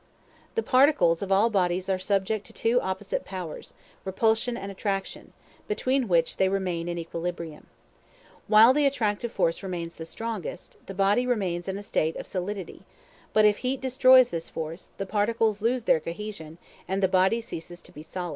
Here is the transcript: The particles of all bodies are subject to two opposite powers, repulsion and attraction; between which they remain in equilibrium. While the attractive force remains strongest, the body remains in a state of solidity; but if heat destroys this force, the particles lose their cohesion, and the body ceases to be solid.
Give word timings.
The 0.55 0.63
particles 0.63 1.21
of 1.21 1.31
all 1.31 1.51
bodies 1.51 1.87
are 1.87 1.99
subject 1.99 2.47
to 2.47 2.53
two 2.53 2.81
opposite 2.81 3.23
powers, 3.23 3.75
repulsion 4.03 4.57
and 4.57 4.71
attraction; 4.71 5.31
between 5.67 6.07
which 6.07 6.37
they 6.37 6.49
remain 6.49 6.89
in 6.89 6.97
equilibrium. 6.97 7.67
While 8.47 8.73
the 8.73 8.87
attractive 8.87 9.31
force 9.31 9.61
remains 9.61 10.09
strongest, 10.09 10.77
the 10.87 10.95
body 10.95 11.27
remains 11.27 11.67
in 11.67 11.77
a 11.77 11.83
state 11.83 12.15
of 12.17 12.25
solidity; 12.25 12.81
but 13.31 13.45
if 13.45 13.59
heat 13.59 13.79
destroys 13.79 14.29
this 14.29 14.49
force, 14.49 14.89
the 14.97 15.05
particles 15.05 15.61
lose 15.61 15.83
their 15.83 15.99
cohesion, 15.99 16.57
and 16.87 17.03
the 17.03 17.07
body 17.07 17.39
ceases 17.39 17.79
to 17.83 17.91
be 17.91 18.01
solid. 18.01 18.29